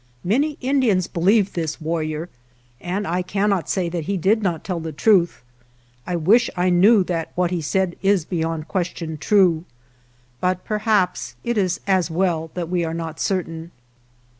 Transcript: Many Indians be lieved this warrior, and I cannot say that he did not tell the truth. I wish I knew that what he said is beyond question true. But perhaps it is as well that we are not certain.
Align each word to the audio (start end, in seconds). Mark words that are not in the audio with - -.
Many 0.23 0.57
Indians 0.61 1.05
be 1.05 1.21
lieved 1.21 1.53
this 1.53 1.79
warrior, 1.79 2.27
and 2.79 3.05
I 3.07 3.21
cannot 3.21 3.69
say 3.69 3.87
that 3.89 4.05
he 4.05 4.17
did 4.17 4.41
not 4.41 4.63
tell 4.63 4.79
the 4.79 4.91
truth. 4.91 5.43
I 6.07 6.15
wish 6.15 6.49
I 6.57 6.71
knew 6.71 7.03
that 7.03 7.31
what 7.35 7.51
he 7.51 7.61
said 7.61 7.95
is 8.01 8.25
beyond 8.25 8.67
question 8.67 9.19
true. 9.19 9.63
But 10.39 10.65
perhaps 10.65 11.35
it 11.43 11.55
is 11.55 11.79
as 11.85 12.09
well 12.09 12.49
that 12.55 12.67
we 12.67 12.83
are 12.83 12.95
not 12.95 13.19
certain. 13.19 13.69